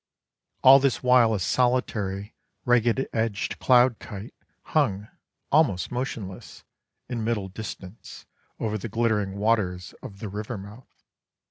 [0.63, 2.33] All this while a solitary,
[2.65, 5.07] ragged edged cloud kite hung,
[5.51, 6.63] almost motionless,
[7.07, 8.25] in middle distance,
[8.59, 10.89] over the glittering waters of the river mouth.